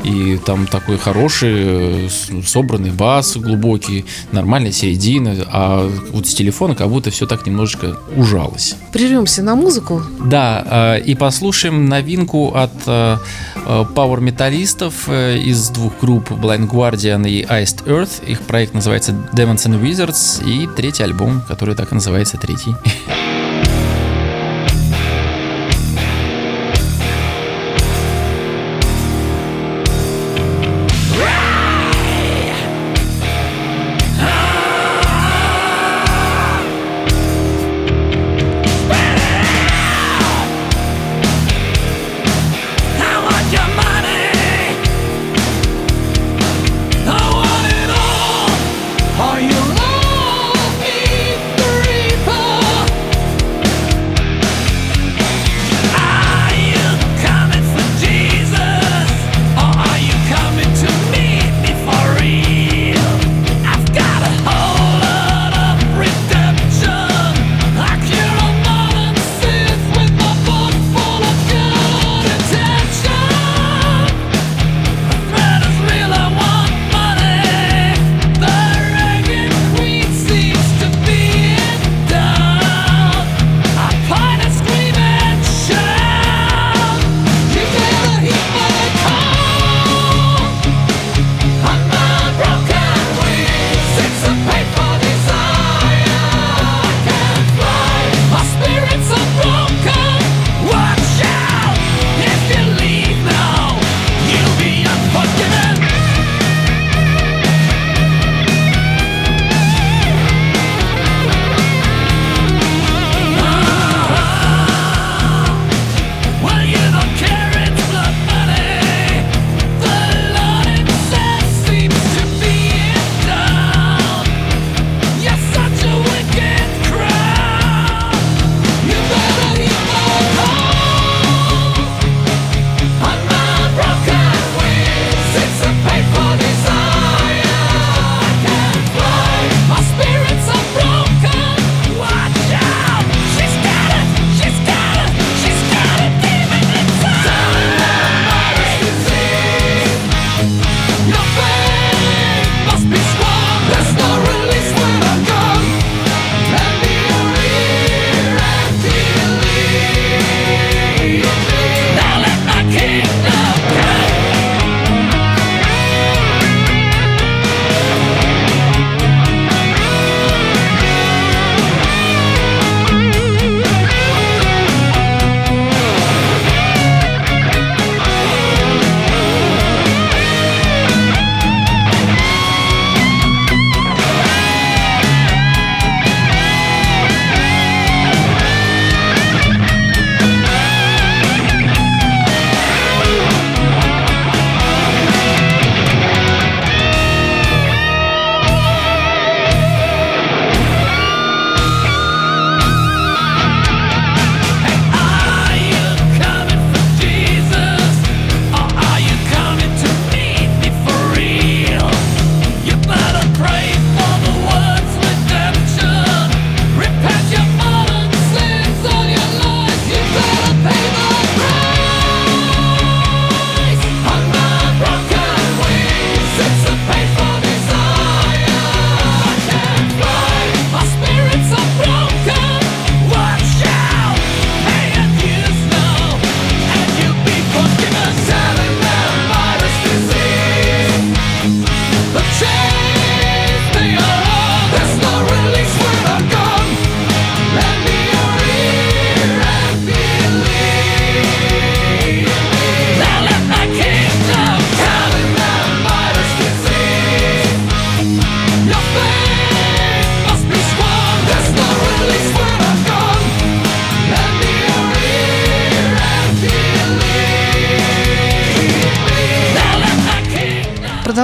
и 0.04 0.38
там 0.44 0.66
такой 0.66 0.98
хороший, 0.98 2.06
э, 2.06 2.08
собранный 2.46 2.90
бас 2.90 3.36
глубокий, 3.36 4.04
нормальная 4.32 4.72
середина, 4.72 5.34
а 5.46 5.90
вот 6.12 6.26
с 6.26 6.34
телефона 6.34 6.74
как 6.74 6.88
будто 6.88 7.10
все 7.10 7.26
так 7.26 7.46
немножечко 7.46 7.96
ужалось. 8.16 8.76
Прервемся 8.92 9.42
на 9.42 9.56
музыку. 9.56 10.02
Да, 10.24 10.96
э, 10.96 11.00
и 11.00 11.14
послушаем 11.14 11.86
новинку 11.86 12.54
от 12.54 12.72
э, 12.86 13.18
Power 13.66 14.20
металлистов 14.20 15.08
из 15.08 15.70
двух 15.70 15.98
групп 16.00 16.30
Blind 16.30 16.68
Guardian 16.70 17.28
и 17.28 17.42
Iced 17.42 17.84
Earth. 17.86 18.24
Их 18.26 18.42
проект 18.42 18.74
называется 18.74 19.12
Demons 19.32 19.66
and 19.66 19.82
Wizards, 19.82 20.44
и 20.46 20.68
третий 20.76 21.02
альбом, 21.02 21.42
который 21.48 21.74
так 21.74 21.90
и 21.90 21.94
называется 21.94 22.36
третий. 22.36 22.74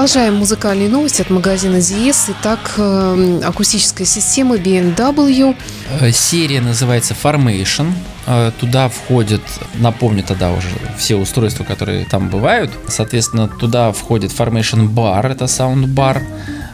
Продолжаем 0.03 0.35
музыкальные 0.35 0.89
новости 0.89 1.23
от 1.23 1.31
магазина 1.31 1.77
ZS. 1.77 2.33
Итак, 2.33 2.73
э, 2.77 3.41
акустическая 3.45 4.05
система 4.05 4.57
BMW. 4.57 5.55
Э, 6.01 6.11
серия 6.11 6.61
называется 6.61 7.15
Formation. 7.15 7.93
Э, 8.27 8.51
туда 8.59 8.89
входит, 8.89 9.43
напомню 9.75 10.25
тогда 10.25 10.51
уже 10.51 10.67
все 10.99 11.15
устройства, 11.15 11.63
которые 11.63 12.05
там 12.05 12.31
бывают. 12.31 12.73
Соответственно, 12.89 13.47
туда 13.47 13.93
входит 13.93 14.33
Formation 14.33 14.89
Bar, 14.89 15.25
это 15.31 15.47
саундбар. 15.47 16.21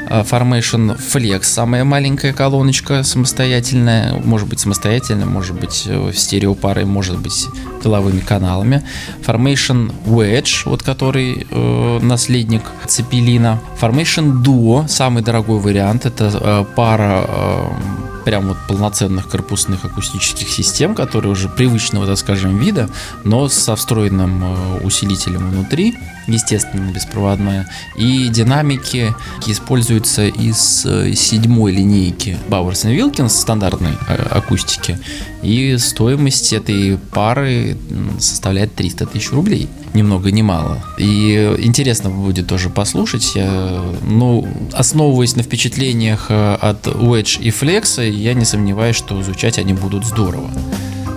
Formation 0.08 0.98
Flex, 0.98 1.44
самая 1.44 1.84
маленькая 1.84 2.32
колоночка 2.32 3.02
самостоятельная, 3.02 4.14
может 4.14 4.48
быть 4.48 4.60
самостоятельная, 4.60 5.26
может 5.26 5.58
быть 5.58 5.86
в 5.86 6.12
стереопарой, 6.14 6.84
может 6.84 7.18
быть 7.18 7.46
тыловыми 7.82 8.20
каналами. 8.20 8.82
Formation 9.26 9.92
Wedge, 10.06 10.62
вот 10.64 10.82
который 10.82 11.46
э, 11.50 11.98
наследник 12.02 12.62
Цепелина. 12.86 13.60
Formation 13.80 14.42
Duo, 14.42 14.88
самый 14.88 15.22
дорогой 15.22 15.60
вариант, 15.60 16.06
это 16.06 16.30
э, 16.34 16.64
пара 16.74 17.24
э, 17.28 18.07
прям 18.28 18.48
вот 18.48 18.58
полноценных 18.68 19.26
корпусных 19.26 19.86
акустических 19.86 20.50
систем, 20.50 20.94
которые 20.94 21.32
уже 21.32 21.48
привычного, 21.48 22.06
так 22.06 22.18
скажем, 22.18 22.58
вида, 22.58 22.90
но 23.24 23.48
со 23.48 23.74
встроенным 23.74 24.44
э, 24.44 24.80
усилителем 24.84 25.48
внутри, 25.48 25.94
естественно, 26.26 26.92
беспроводная. 26.92 27.70
И 27.96 28.28
динамики 28.28 29.14
используются 29.46 30.26
из 30.26 30.84
э, 30.84 31.14
седьмой 31.14 31.72
линейки 31.72 32.36
Bowers 32.50 32.84
Wilkins 32.84 33.30
стандартной 33.30 33.94
э, 34.08 34.26
акустики. 34.30 34.98
И 35.42 35.78
стоимость 35.78 36.52
этой 36.52 36.98
пары 36.98 37.78
составляет 38.18 38.74
300 38.74 39.06
тысяч 39.06 39.32
рублей. 39.32 39.70
Ни 39.94 40.02
много 40.02 40.30
ни 40.30 40.42
мало. 40.42 40.82
И 40.98 41.54
интересно 41.58 42.10
будет 42.10 42.46
тоже 42.46 42.70
послушать. 42.70 43.34
Я, 43.34 43.82
ну, 44.02 44.46
основываясь 44.72 45.36
на 45.36 45.42
впечатлениях 45.42 46.26
э, 46.28 46.54
от 46.54 46.86
Wedge 46.86 47.40
и 47.40 47.50
Flex, 47.50 48.08
я 48.08 48.34
не 48.34 48.44
сомневаюсь, 48.44 48.96
что 48.96 49.22
звучать 49.22 49.58
они 49.58 49.72
будут 49.74 50.04
здорово. 50.04 50.50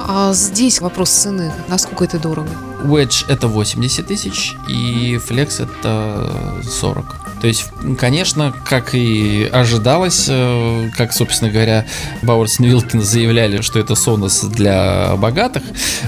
А 0.08 0.34
здесь 0.34 0.82
вопрос 0.82 1.10
цены. 1.10 1.52
Насколько 1.68 2.06
это 2.06 2.20
дорого? 2.20 2.50
Wedge 2.84 3.26
это 3.30 3.48
80 3.48 4.08
тысяч 4.08 4.56
и 4.68 5.20
Flex 5.30 5.64
это 5.64 6.62
40. 6.64 7.21
То 7.42 7.48
есть, 7.48 7.66
конечно, 8.00 8.54
как 8.66 8.94
и 8.94 9.50
ожидалось, 9.52 10.28
э, 10.30 10.90
как, 10.96 11.12
собственно 11.12 11.50
говоря, 11.52 11.88
Бауэрс 12.22 12.60
и 12.60 12.66
Вилкин 12.66 13.02
заявляли, 13.02 13.62
что 13.62 13.80
это 13.80 13.94
Sonos 13.94 14.48
для 14.48 15.16
богатых, 15.18 15.64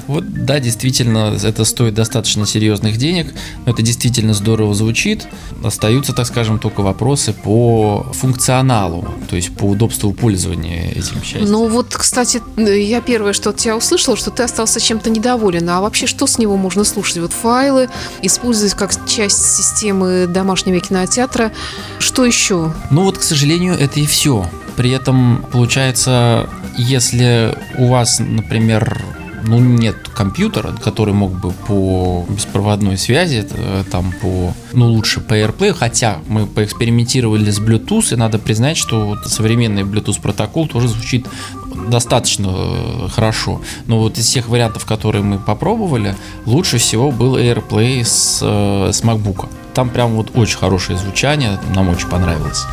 вот 0.06 0.46
да, 0.46 0.60
действительно, 0.60 1.36
это 1.41 1.65
стоит 1.65 1.96
достаточно 1.96 2.46
серьезных 2.46 2.98
денег, 2.98 3.34
но 3.65 3.72
это 3.72 3.82
действительно 3.82 4.36
здорово 4.36 4.76
звучит. 4.76 5.26
Остаются, 5.63 6.13
так 6.13 6.28
скажем, 6.28 6.60
только 6.60 6.82
вопросы 6.82 7.34
по 7.34 8.06
функционалу, 8.13 9.08
то 9.28 9.36
есть 9.36 9.56
по 9.56 9.65
удобству 9.65 10.13
пользования 10.13 10.91
этим 10.91 11.24
счастьем. 11.24 11.50
Ну 11.50 11.67
вот, 11.67 11.96
кстати, 11.96 12.41
я 12.58 13.02
первое, 13.02 13.34
что 13.34 13.50
от 13.50 13.58
тебя 13.58 13.76
услышала, 13.76 14.15
что 14.15 14.30
ты 14.30 14.43
остался 14.43 14.80
чем-то 14.80 15.10
недоволен. 15.10 15.67
А 15.67 15.82
вообще, 15.82 16.06
что 16.06 16.28
с 16.28 16.38
него 16.38 16.58
можно 16.58 16.84
слушать? 16.84 17.17
Вот 17.17 17.34
файлы, 17.34 17.89
использовать 18.22 18.76
как 18.76 18.91
часть 19.08 19.56
системы 19.56 20.28
домашнего 20.28 20.80
кинотеатра, 20.80 21.23
кинотеатра. 21.24 21.52
Что 22.00 22.26
еще? 22.26 22.74
Ну 22.92 23.04
вот, 23.04 23.18
к 23.18 23.24
сожалению, 23.24 23.76
это 23.76 24.00
и 24.00 24.06
все. 24.06 24.46
При 24.76 24.92
этом, 24.92 25.46
получается, 25.52 26.50
если 26.78 27.56
у 27.78 27.88
вас, 27.88 28.20
например, 28.20 29.02
ну, 29.46 29.60
нет 29.60 29.96
компьютера, 30.16 30.72
который 30.72 31.14
мог 31.14 31.34
бы 31.34 31.52
по 31.52 32.26
беспроводной 32.30 32.98
связи, 32.98 33.46
э, 33.50 33.84
там 33.92 34.14
по, 34.22 34.54
ну, 34.72 34.88
лучше 34.88 35.20
по 35.20 35.34
AirPlay, 35.34 35.74
хотя 35.74 36.20
мы 36.28 36.48
поэкспериментировали 36.48 37.52
с 37.52 37.60
Bluetooth, 37.60 38.14
и 38.14 38.16
надо 38.16 38.40
признать, 38.40 38.78
что 38.78 39.06
вот 39.06 39.26
современный 39.28 39.84
Bluetooth 39.84 40.22
протокол 40.22 40.68
тоже 40.68 40.88
звучит 40.88 41.28
достаточно 41.90 42.52
э, 42.56 43.08
хорошо. 43.10 43.62
Но 43.86 44.00
вот 44.00 44.18
из 44.18 44.26
всех 44.26 44.48
вариантов, 44.48 44.86
которые 44.86 45.24
мы 45.24 45.40
попробовали, 45.40 46.16
лучше 46.46 46.78
всего 46.78 47.12
был 47.12 47.38
AirPlay 47.38 48.04
с, 48.04 48.40
э, 48.42 48.92
с 48.94 49.04
MacBook. 49.04 49.50
Там 49.74 49.90
прям 49.90 50.12
вот 50.16 50.32
очень 50.36 50.58
хорошее 50.58 50.98
звучание, 50.98 51.60
нам 51.76 51.90
очень 51.90 52.08
понравилось. 52.08 52.66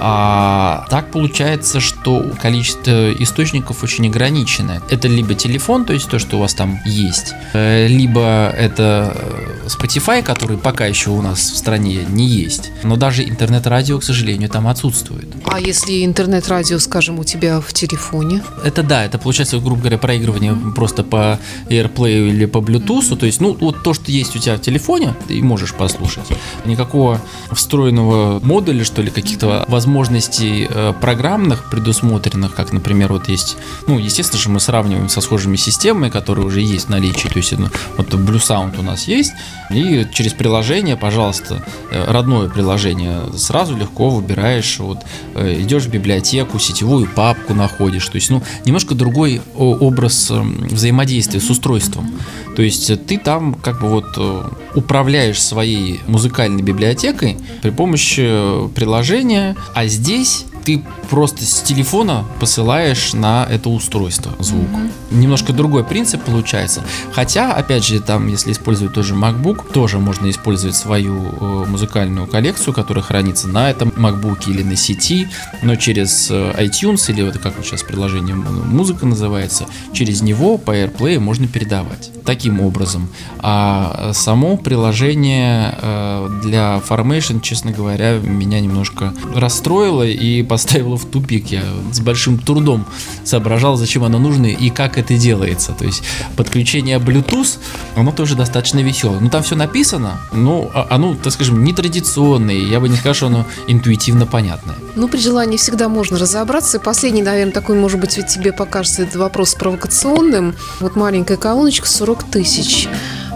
А 0.00 0.86
так 0.90 1.10
получается, 1.10 1.80
что 1.80 2.32
количество 2.40 3.12
источников 3.12 3.82
очень 3.82 4.08
ограниченное. 4.08 4.82
Это 4.90 5.08
либо 5.08 5.34
телефон, 5.34 5.84
то 5.84 5.92
есть 5.92 6.08
то, 6.08 6.18
что 6.18 6.36
у 6.36 6.40
вас 6.40 6.54
там 6.54 6.80
есть, 6.84 7.34
э, 7.52 7.86
либо 7.88 8.50
это 8.56 9.12
э, 9.14 9.66
Spotify, 9.66 10.22
который 10.22 10.56
пока 10.56 10.86
еще 10.86 11.10
у 11.10 11.20
нас 11.20 11.38
в 11.38 11.56
стране 11.56 12.06
не 12.08 12.26
есть. 12.26 12.70
Но 12.82 12.96
даже 12.96 13.28
интернет-радио, 13.28 13.98
к 13.98 14.04
сожалению, 14.04 14.48
там 14.48 14.68
отсутствует. 14.68 15.28
А 15.44 15.60
если 15.60 16.04
интернет-радио, 16.04 16.78
скажем, 16.78 17.18
у 17.18 17.24
тебя 17.24 17.60
в 17.60 17.72
телефоне? 17.72 18.42
Это 18.64 18.82
да, 18.82 19.04
это 19.04 19.18
получается, 19.18 19.58
грубо 19.58 19.80
говоря, 19.80 19.98
проигрывание 19.98 20.56
просто 20.74 21.02
по 21.02 21.38
AirPlay 21.68 22.30
или 22.30 22.46
по 22.46 22.58
Bluetooth. 22.58 23.16
То 23.16 23.26
есть, 23.26 23.40
ну, 23.40 23.56
вот 23.60 23.82
то, 23.82 23.94
что 23.94 24.10
есть 24.10 24.36
у 24.36 24.38
тебя 24.38 24.56
в 24.56 24.60
телефоне, 24.60 25.14
ты 25.26 25.42
можешь 25.42 25.74
послушать. 25.74 26.26
Никакого 26.64 27.20
встроенного 27.50 28.40
модуля, 28.40 28.84
что 28.84 29.02
ли, 29.02 29.10
каких-то 29.10 29.64
возможностей 29.68 29.87
возможностей 29.88 30.68
э, 30.68 30.92
программных 31.00 31.70
предусмотренных, 31.70 32.54
как, 32.54 32.74
например, 32.74 33.10
вот 33.10 33.30
есть, 33.30 33.56
ну, 33.86 33.98
естественно 33.98 34.38
же 34.38 34.50
мы 34.50 34.60
сравниваем 34.60 35.08
со 35.08 35.22
схожими 35.22 35.56
системами, 35.56 36.10
которые 36.10 36.44
уже 36.46 36.60
есть 36.60 36.86
в 36.86 36.90
наличии, 36.90 37.28
то 37.28 37.38
есть 37.38 37.52
ну, 37.52 37.68
вот 37.96 38.12
Blue 38.12 38.36
Sound 38.36 38.78
у 38.78 38.82
нас 38.82 39.08
есть, 39.08 39.32
и 39.70 40.06
через 40.12 40.34
приложение, 40.34 40.98
пожалуйста, 40.98 41.64
э, 41.90 42.04
родное 42.12 42.50
приложение, 42.50 43.32
сразу 43.34 43.74
легко 43.76 44.10
выбираешь, 44.10 44.78
вот, 44.78 44.98
э, 45.34 45.62
идешь 45.62 45.84
в 45.84 45.90
библиотеку, 45.90 46.58
сетевую 46.58 47.06
папку 47.06 47.54
находишь, 47.54 48.06
то 48.08 48.16
есть, 48.16 48.28
ну, 48.28 48.42
немножко 48.66 48.94
другой 48.94 49.40
образ 49.56 50.30
взаимодействия 50.30 51.40
с 51.40 51.48
устройством. 51.48 52.12
То 52.56 52.62
есть 52.62 53.06
ты 53.06 53.18
там 53.18 53.54
как 53.54 53.80
бы 53.80 53.88
вот 53.88 54.58
управляешь 54.74 55.40
своей 55.40 56.00
музыкальной 56.08 56.62
библиотекой 56.62 57.36
при 57.62 57.70
помощи 57.70 58.68
приложения, 58.74 59.54
а 59.78 59.86
здесь 59.86 60.46
ты 60.64 60.82
просто 61.10 61.44
с 61.44 61.62
телефона 61.62 62.24
посылаешь 62.40 63.14
на 63.14 63.46
это 63.48 63.68
устройство 63.68 64.32
звук. 64.38 64.68
Mm-hmm. 64.68 65.18
Немножко 65.18 65.52
другой 65.52 65.84
принцип 65.84 66.22
получается. 66.22 66.84
Хотя, 67.12 67.52
опять 67.52 67.84
же, 67.84 68.00
там, 68.00 68.28
если 68.28 68.52
использовать 68.52 68.92
тоже 68.94 69.14
MacBook, 69.14 69.72
тоже 69.72 69.98
можно 69.98 70.28
использовать 70.30 70.76
свою 70.76 71.32
э, 71.40 71.64
музыкальную 71.66 72.26
коллекцию, 72.26 72.74
которая 72.74 73.02
хранится 73.02 73.48
на 73.48 73.70
этом 73.70 73.88
MacBook 73.90 74.48
или 74.48 74.62
на 74.62 74.76
сети, 74.76 75.28
но 75.62 75.76
через 75.76 76.30
э, 76.30 76.54
iTunes 76.58 77.10
или 77.10 77.22
вот 77.22 77.38
как 77.38 77.56
вот 77.56 77.64
сейчас 77.64 77.82
приложение 77.82 78.34
музыка 78.34 79.06
называется, 79.06 79.66
через 79.92 80.22
него 80.22 80.58
по 80.58 80.76
AirPlay 80.76 81.18
можно 81.18 81.46
передавать. 81.48 82.10
Таким 82.24 82.60
образом. 82.60 83.08
А 83.38 84.10
само 84.12 84.56
приложение 84.56 85.74
э, 85.80 86.28
для 86.42 86.82
Formation, 86.86 87.40
честно 87.40 87.70
говоря, 87.70 88.18
меня 88.18 88.60
немножко 88.60 89.14
расстроило 89.34 90.02
и 90.02 90.42
поставило 90.48 90.96
в 90.96 91.04
тупик. 91.04 91.46
Я 91.48 91.62
с 91.92 92.00
большим 92.00 92.38
трудом 92.38 92.86
соображал, 93.24 93.76
зачем 93.76 94.04
оно 94.04 94.18
нужно 94.18 94.46
и 94.46 94.70
как 94.70 94.98
это 94.98 95.16
делается. 95.16 95.72
То 95.72 95.84
есть 95.84 96.02
подключение 96.36 96.98
Bluetooth, 96.98 97.58
оно 97.96 98.12
тоже 98.12 98.34
достаточно 98.34 98.80
веселое. 98.80 99.20
Ну 99.20 99.28
там 99.28 99.42
все 99.42 99.54
написано, 99.56 100.20
но 100.32 100.70
а, 100.74 100.86
оно, 100.90 101.14
так 101.14 101.32
скажем, 101.32 101.62
нетрадиционное. 101.62 102.54
Я 102.54 102.80
бы 102.80 102.88
не 102.88 102.96
сказал, 102.96 103.14
что 103.14 103.26
оно 103.26 103.46
интуитивно 103.66 104.26
понятное. 104.26 104.76
Ну, 104.96 105.08
при 105.08 105.18
желании 105.18 105.56
всегда 105.56 105.88
можно 105.88 106.18
разобраться. 106.18 106.78
И 106.78 106.80
последний, 106.80 107.22
наверное, 107.22 107.52
такой, 107.52 107.76
может 107.76 108.00
быть, 108.00 108.18
тебе 108.26 108.52
покажется 108.52 109.02
этот 109.02 109.16
вопрос 109.16 109.54
провокационным. 109.54 110.54
Вот 110.80 110.96
маленькая 110.96 111.36
колоночка 111.36 111.86
40 111.86 112.24
тысяч. 112.24 112.88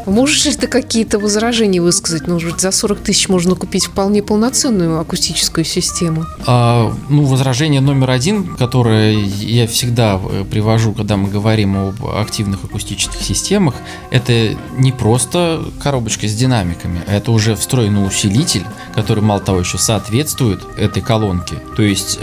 Можешь 0.06 0.44
ли 0.44 0.52
ты 0.52 0.66
какие-то 0.66 1.18
возражения 1.18 1.80
высказать? 1.80 2.26
Ну, 2.26 2.40
за 2.40 2.70
40 2.70 2.98
тысяч 3.00 3.28
можно 3.28 3.54
купить 3.54 3.86
вполне 3.86 4.22
полноценную 4.22 5.00
акустическую 5.00 5.64
систему. 5.64 6.26
А, 6.46 6.92
ну, 7.08 7.24
возражение 7.24 7.80
номер 7.80 8.10
один, 8.10 8.56
которое 8.56 9.12
я 9.12 9.66
всегда 9.66 10.20
э, 10.22 10.44
привожу, 10.50 10.92
когда 10.92 11.16
мы 11.16 11.28
говорим 11.28 11.76
об 11.76 12.06
активных 12.06 12.64
акустических 12.64 13.20
системах, 13.20 13.74
это 14.10 14.56
не 14.76 14.92
просто 14.92 15.64
коробочка 15.82 16.26
с 16.26 16.34
динамиками, 16.34 17.02
а 17.06 17.14
это 17.14 17.30
уже 17.30 17.54
встроенный 17.54 18.06
усилитель, 18.06 18.64
который, 18.94 19.22
мало 19.22 19.40
того, 19.40 19.60
еще 19.60 19.78
соответствует 19.78 20.60
этой 20.76 21.02
колонке. 21.02 21.56
То 21.76 21.82
есть 21.82 22.18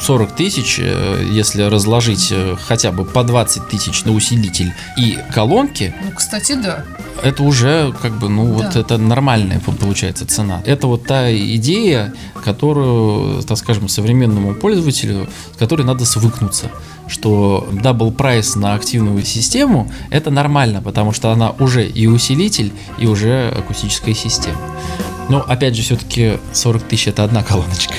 40 0.00 0.30
э, 0.30 0.36
тысяч, 0.36 0.78
э, 0.80 1.26
если 1.30 1.62
разложить 1.62 2.32
хотя 2.66 2.92
бы 2.92 3.04
по 3.04 3.24
20 3.24 3.68
тысяч 3.68 4.04
на 4.04 4.12
усилитель 4.12 4.72
и 4.96 5.18
колонки... 5.32 5.94
Ну, 6.04 6.12
кстати, 6.12 6.52
да 6.52 6.84
это 7.24 7.42
уже 7.42 7.94
как 8.00 8.18
бы, 8.18 8.28
ну 8.28 8.46
да. 8.46 8.52
вот 8.52 8.76
это 8.76 8.98
нормальная 8.98 9.60
получается 9.60 10.26
цена. 10.26 10.62
Это 10.64 10.86
вот 10.86 11.06
та 11.06 11.34
идея, 11.34 12.12
которую, 12.44 13.42
так 13.42 13.58
скажем, 13.58 13.88
современному 13.88 14.54
пользователю, 14.54 15.28
с 15.54 15.56
которой 15.56 15.82
надо 15.82 16.04
свыкнуться 16.04 16.70
что 17.06 17.68
double 17.70 18.10
price 18.12 18.56
на 18.56 18.74
активную 18.74 19.22
систему 19.24 19.92
это 20.10 20.30
нормально, 20.30 20.80
потому 20.80 21.12
что 21.12 21.32
она 21.32 21.50
уже 21.50 21.86
и 21.86 22.06
усилитель, 22.06 22.72
и 22.98 23.06
уже 23.06 23.52
акустическая 23.56 24.14
система. 24.14 24.58
Но 25.28 25.40
опять 25.40 25.76
же, 25.76 25.82
все-таки 25.82 26.38
40 26.52 26.82
тысяч 26.84 27.08
это 27.08 27.24
одна 27.24 27.42
колоночка. 27.42 27.94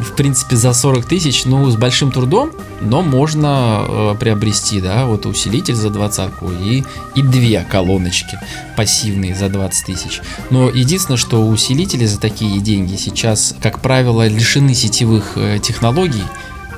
В 0.00 0.14
принципе, 0.16 0.56
за 0.56 0.72
40 0.72 1.04
тысяч, 1.04 1.44
ну, 1.44 1.68
с 1.70 1.76
большим 1.76 2.10
трудом, 2.10 2.52
но 2.80 3.02
можно 3.02 3.84
э, 3.86 4.14
приобрести, 4.18 4.80
да, 4.80 5.06
вот 5.06 5.26
усилитель 5.26 5.74
за 5.74 5.90
двадцатку 5.90 6.50
и, 6.50 6.82
и 7.14 7.22
две 7.22 7.64
колоночки 7.68 8.38
пассивные 8.76 9.34
за 9.34 9.48
20 9.48 9.86
тысяч. 9.86 10.20
Но 10.50 10.70
единственное, 10.70 11.18
что 11.18 11.46
усилители 11.46 12.06
за 12.06 12.18
такие 12.18 12.60
деньги 12.60 12.96
сейчас, 12.96 13.54
как 13.60 13.80
правило, 13.80 14.26
лишены 14.26 14.74
сетевых 14.74 15.32
э, 15.36 15.58
технологий, 15.62 16.24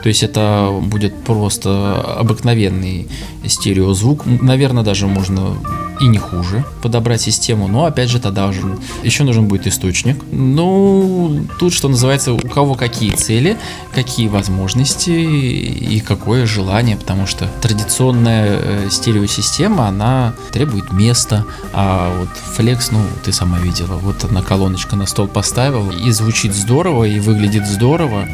то 0.03 0.09
есть 0.09 0.25
это 0.25 0.69
будет 0.83 1.23
просто 1.23 2.01
обыкновенный 2.19 3.09
стереозвук. 3.47 4.27
Наверное, 4.27 4.83
даже 4.83 5.07
можно 5.07 5.57
и 6.03 6.09
не 6.09 6.19
хуже 6.19 6.65
подобрать 6.83 7.21
систему, 7.21 7.69
но 7.69 7.85
опять 7.85 8.11
же 8.11 8.19
тогда 8.19 8.49
уже 8.49 8.61
еще 9.05 9.23
нужен 9.23 9.47
будет 9.47 9.69
источник. 9.69 10.21
Ну, 10.33 11.47
тут 11.61 11.73
что 11.73 11.89
называется, 11.89 12.33
у 12.33 12.39
кого 12.39 12.75
какие 12.75 13.13
цели, 13.13 13.57
какие 13.95 14.27
возможности 14.27 15.11
и 15.11 16.01
какое 16.01 16.45
желание, 16.45 16.97
потому 16.97 17.27
что 17.27 17.49
традиционная 17.61 18.59
э, 18.61 18.89
стереосистема, 18.91 19.87
она 19.87 20.35
требует 20.51 20.93
места, 20.93 21.45
а 21.73 22.13
вот 22.19 22.29
Flex, 22.59 22.89
ну, 22.91 23.01
ты 23.25 23.33
сама 23.33 23.61
видела, 23.61 23.97
вот 23.97 24.25
одна 24.25 24.43
колоночка 24.43 24.97
на 24.97 25.07
стол 25.07 25.29
поставил, 25.29 25.93
и 25.93 26.11
звучит 26.11 26.53
здорово, 26.53 27.05
и 27.05 27.21
выглядит 27.21 27.67
здорово, 27.67 28.27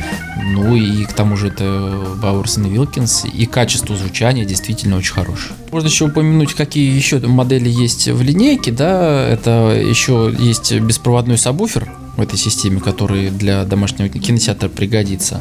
ну 0.55 0.75
и 0.75 1.05
к 1.05 1.13
тому 1.13 1.37
же 1.37 1.49
это 1.49 2.03
Бауэрсон 2.23 2.67
и 2.67 2.71
Вилкинс, 2.71 3.27
и 3.27 3.45
качество 3.45 3.95
звучания 3.95 4.47
действительно 4.47 4.97
очень 4.97 5.13
хорошее. 5.13 5.53
Можно 5.71 5.89
еще 5.89 6.07
упомянуть, 6.07 6.55
какие 6.55 6.95
еще 6.95 7.19
модели 7.19 7.69
есть 7.69 8.09
в 8.09 8.23
линейке, 8.23 8.73
да, 8.73 9.27
это 9.29 9.79
еще 9.79 10.35
есть 10.39 10.73
беспроводной 10.73 11.37
сабвуфер 11.37 11.91
в 12.17 12.21
этой 12.21 12.39
системе, 12.39 12.81
который 12.81 13.31
для 13.31 13.65
домашнего 13.65 14.09
кинотеатра 14.09 14.69
пригодится, 14.69 15.41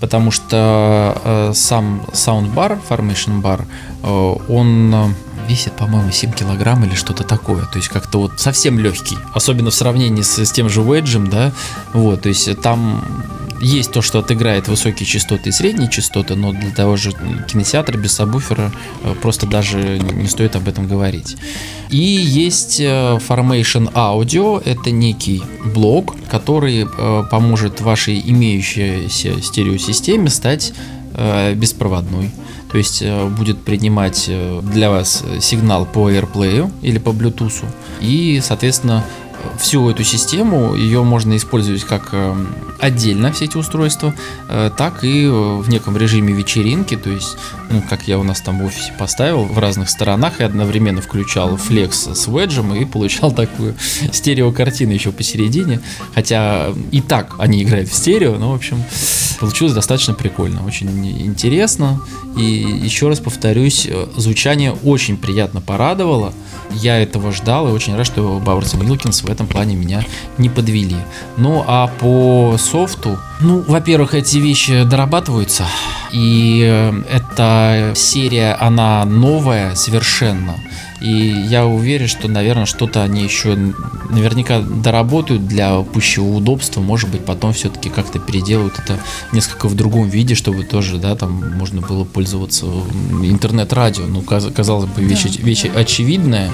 потому 0.00 0.30
что 0.30 1.20
э, 1.24 1.52
сам 1.54 2.02
саундбар, 2.12 2.80
Formation 2.88 3.42
Bar, 3.42 3.64
э, 4.02 4.52
он 4.52 5.14
весит, 5.48 5.72
по-моему, 5.72 6.10
7 6.10 6.32
килограмм 6.32 6.84
или 6.84 6.94
что-то 6.94 7.24
такое. 7.24 7.64
То 7.64 7.78
есть 7.78 7.88
как-то 7.88 8.18
вот 8.20 8.32
совсем 8.36 8.78
легкий. 8.78 9.16
Особенно 9.34 9.70
в 9.70 9.74
сравнении 9.74 10.22
с, 10.22 10.38
с 10.38 10.52
тем 10.52 10.68
же 10.68 10.82
Wedge, 10.82 11.26
да. 11.28 11.52
Вот, 11.94 12.22
то 12.22 12.28
есть 12.28 12.60
там 12.60 13.02
есть 13.60 13.92
то, 13.92 14.02
что 14.02 14.20
отыграет 14.20 14.68
высокие 14.68 15.06
частоты 15.06 15.48
и 15.48 15.52
средние 15.52 15.90
частоты, 15.90 16.34
но 16.34 16.52
для 16.52 16.70
того 16.70 16.96
же 16.96 17.12
кинотеатра 17.48 17.96
без 17.96 18.12
сабвуфера 18.12 18.72
э, 19.02 19.14
просто 19.20 19.46
даже 19.46 19.98
не 19.98 20.28
стоит 20.28 20.56
об 20.56 20.68
этом 20.68 20.86
говорить. 20.86 21.36
И 21.90 21.96
есть 21.96 22.80
э, 22.80 22.84
Formation 23.28 23.92
Audio, 23.92 24.62
это 24.64 24.90
некий 24.90 25.42
блок, 25.64 26.14
который 26.30 26.86
э, 26.86 27.24
поможет 27.30 27.80
вашей 27.80 28.20
имеющейся 28.20 29.40
стереосистеме 29.42 30.30
стать 30.30 30.72
беспроводной. 31.54 32.30
То 32.70 32.78
есть 32.78 33.02
будет 33.36 33.58
принимать 33.64 34.30
для 34.62 34.90
вас 34.90 35.24
сигнал 35.40 35.84
по 35.84 36.10
AirPlay 36.10 36.70
или 36.82 36.98
по 36.98 37.08
Bluetooth. 37.08 37.64
И, 38.00 38.40
соответственно, 38.44 39.04
всю 39.58 39.88
эту 39.90 40.04
систему, 40.04 40.74
ее 40.74 41.02
можно 41.02 41.36
использовать 41.36 41.84
как 41.84 42.10
эм, 42.12 42.54
отдельно 42.78 43.32
все 43.32 43.46
эти 43.46 43.56
устройства, 43.56 44.14
э, 44.48 44.70
так 44.76 45.04
и 45.04 45.24
э, 45.24 45.30
в 45.30 45.68
неком 45.68 45.96
режиме 45.96 46.32
вечеринки, 46.32 46.96
то 46.96 47.10
есть, 47.10 47.36
ну, 47.70 47.82
как 47.88 48.08
я 48.08 48.18
у 48.18 48.22
нас 48.22 48.40
там 48.40 48.60
в 48.60 48.64
офисе 48.64 48.92
поставил 48.98 49.44
в 49.44 49.58
разных 49.58 49.90
сторонах 49.90 50.40
и 50.40 50.44
одновременно 50.44 51.00
включал 51.00 51.56
флекс 51.56 52.06
с 52.06 52.28
веджем 52.28 52.74
и 52.74 52.84
получал 52.84 53.32
такую 53.32 53.74
стереокартину 54.12 54.92
еще 54.92 55.12
посередине, 55.12 55.80
хотя 56.14 56.68
и 56.90 57.00
так 57.00 57.34
они 57.38 57.62
играют 57.62 57.88
в 57.88 57.94
стерео, 57.94 58.36
но, 58.36 58.52
в 58.52 58.54
общем, 58.54 58.82
получилось 59.40 59.74
достаточно 59.74 60.14
прикольно, 60.14 60.64
очень 60.64 60.88
интересно, 61.20 62.00
и 62.36 62.42
еще 62.44 63.08
раз 63.08 63.20
повторюсь, 63.20 63.86
э, 63.88 64.06
звучание 64.16 64.72
очень 64.84 65.16
приятно 65.16 65.60
порадовало, 65.60 66.32
я 66.70 67.00
этого 67.00 67.32
ждал 67.32 67.68
и 67.68 67.72
очень 67.72 67.96
рад, 67.96 68.06
что 68.06 68.38
Бауэрс 68.38 68.74
и 68.74 68.76
Милкинс 68.76 69.22
в 69.22 69.30
этом 69.30 69.46
плане 69.46 69.74
меня 69.74 70.04
не 70.36 70.48
подвели. 70.48 70.96
Ну 71.36 71.64
а 71.66 71.86
по 71.86 72.56
софту, 72.58 73.18
ну, 73.40 73.62
во-первых, 73.66 74.14
эти 74.14 74.38
вещи 74.38 74.84
дорабатываются, 74.84 75.64
и 76.10 76.62
э, 76.68 77.02
эта 77.10 77.92
серия, 77.94 78.56
она 78.60 79.04
новая 79.04 79.74
совершенно. 79.74 80.54
И 81.00 81.10
я 81.48 81.64
уверен, 81.66 82.08
что, 82.08 82.28
наверное, 82.28 82.66
что-то 82.66 83.02
они 83.02 83.22
еще 83.22 83.56
наверняка 84.10 84.60
доработают 84.60 85.46
для 85.46 85.80
пущего 85.80 86.24
удобства. 86.24 86.80
Может 86.80 87.10
быть, 87.10 87.24
потом 87.24 87.52
все-таки 87.52 87.88
как-то 87.88 88.18
переделают 88.18 88.78
это 88.78 88.98
несколько 89.32 89.68
в 89.68 89.74
другом 89.74 90.08
виде, 90.08 90.34
чтобы 90.34 90.64
тоже, 90.64 90.98
да, 90.98 91.14
там 91.14 91.56
можно 91.56 91.80
было 91.80 92.04
пользоваться 92.04 92.66
интернет-радио. 93.22 94.06
Ну, 94.06 94.22
казалось 94.22 94.90
бы, 94.90 95.02
вещь, 95.02 95.24
да, 95.24 95.42
вещь 95.42 95.66
очевидная. 95.66 96.50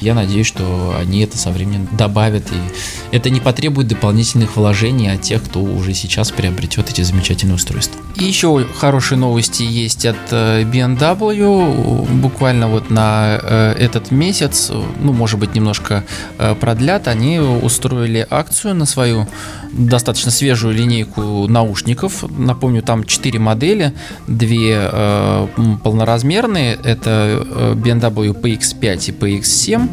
Я 0.00 0.14
надеюсь, 0.14 0.46
что 0.46 0.96
они 0.98 1.20
это 1.20 1.38
со 1.38 1.50
временем 1.50 1.88
добавят, 1.92 2.50
и 2.50 3.14
это 3.16 3.30
не 3.30 3.40
потребует 3.40 3.88
дополнительных 3.88 4.56
вложений 4.56 5.14
от 5.14 5.22
тех, 5.22 5.42
кто 5.42 5.60
уже 5.60 5.94
сейчас 5.94 6.30
приобретет 6.30 6.90
эти 6.90 7.02
замечательные 7.02 7.54
устройства. 7.54 8.00
И 8.16 8.24
еще 8.24 8.64
хорошие 8.78 9.18
новости 9.18 9.62
есть 9.62 10.06
от 10.06 10.16
э, 10.30 10.62
BMW. 10.62 12.06
Буквально 12.20 12.68
вот 12.68 12.90
на 12.90 13.38
э, 13.42 13.74
этот 13.78 14.10
месяц, 14.10 14.70
ну, 15.00 15.12
может 15.12 15.38
быть, 15.38 15.54
немножко 15.54 16.04
э, 16.38 16.54
продлят, 16.54 17.08
они 17.08 17.38
устроили 17.38 18.26
акцию 18.30 18.74
на 18.74 18.86
свою 18.86 19.26
достаточно 19.72 20.30
свежую 20.30 20.74
линейку 20.74 21.46
наушников. 21.46 22.24
Напомню, 22.30 22.82
там 22.82 23.04
4 23.04 23.38
модели, 23.38 23.92
две 24.26 24.78
э, 24.90 25.46
полноразмерные, 25.82 26.78
это 26.82 27.46
BMW 27.74 28.40
PX5 28.40 29.08
и 29.08 29.12
PX7, 29.12 29.85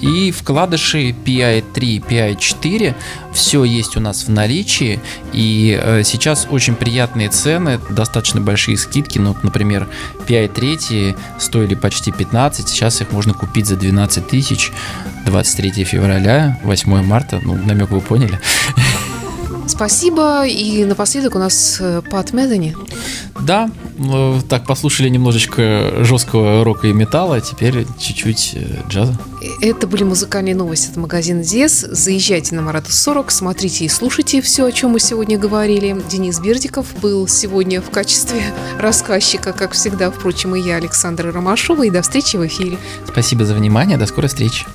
и 0.00 0.30
вкладыши 0.30 1.10
PI3, 1.10 2.06
PI4. 2.08 2.94
Все 3.32 3.64
есть 3.64 3.96
у 3.96 4.00
нас 4.00 4.24
в 4.24 4.30
наличии, 4.30 5.00
и 5.32 5.78
э, 5.80 6.02
сейчас 6.04 6.46
очень 6.50 6.74
приятные 6.74 7.28
цены, 7.28 7.78
достаточно 7.90 8.40
большие 8.40 8.76
скидки. 8.76 9.18
Ну, 9.18 9.36
например, 9.42 9.88
PI3 10.26 11.16
стоили 11.38 11.74
почти 11.74 12.12
15, 12.12 12.68
сейчас 12.68 13.00
их 13.00 13.12
можно 13.12 13.34
купить 13.34 13.66
за 13.66 13.76
12 13.76 14.26
тысяч. 14.26 14.72
23 15.26 15.84
февраля, 15.84 16.58
8 16.64 17.02
марта, 17.02 17.40
ну, 17.44 17.54
намек 17.54 17.90
вы 17.90 18.00
поняли. 18.00 18.40
Спасибо. 19.66 20.46
И 20.46 20.84
напоследок 20.84 21.36
у 21.36 21.38
нас 21.38 21.78
э, 21.80 22.02
Пат 22.10 22.32
Медани. 22.32 22.74
Да, 23.42 23.70
так 24.48 24.66
послушали 24.66 25.08
немножечко 25.08 26.04
жесткого 26.04 26.64
рока 26.64 26.88
и 26.88 26.92
металла, 26.92 27.36
а 27.36 27.40
теперь 27.40 27.86
чуть-чуть 27.98 28.52
э, 28.54 28.88
джаза. 28.88 29.16
Это 29.60 29.86
были 29.86 30.04
музыкальные 30.04 30.54
новости 30.54 30.90
от 30.90 30.96
магазина 30.96 31.42
Диес. 31.42 31.80
Заезжайте 31.80 32.54
на 32.54 32.62
Марату 32.62 32.92
40, 32.92 33.30
смотрите 33.30 33.84
и 33.84 33.88
слушайте 33.88 34.40
все, 34.40 34.66
о 34.66 34.72
чем 34.72 34.90
мы 34.90 35.00
сегодня 35.00 35.38
говорили. 35.38 36.00
Денис 36.10 36.38
Бердиков 36.40 36.86
был 37.00 37.26
сегодня 37.28 37.80
в 37.80 37.90
качестве 37.90 38.42
рассказчика, 38.78 39.52
как 39.52 39.72
всегда, 39.72 40.10
впрочем, 40.10 40.56
и 40.56 40.60
я, 40.60 40.76
Александра 40.76 41.32
Ромашова. 41.32 41.84
И 41.84 41.90
до 41.90 42.02
встречи 42.02 42.36
в 42.36 42.46
эфире. 42.46 42.78
Спасибо 43.06 43.44
за 43.44 43.54
внимание, 43.54 43.96
до 43.96 44.06
скорой 44.06 44.28
встречи. 44.28 44.66